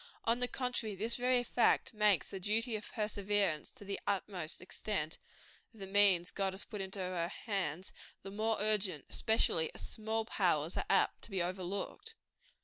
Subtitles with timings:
[0.23, 5.19] On the contrary, this very fact makes the duty of perseverance to the utmost extent
[5.75, 7.93] of the means God has put into her hands,
[8.23, 12.15] the more urgent especially as small powers are apt to be overlooked.